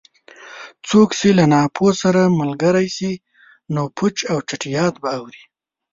[0.87, 3.13] څوک چې له ناپوه سره ملګری شي؛
[3.73, 5.43] نو پوچ او چټیات به اوري.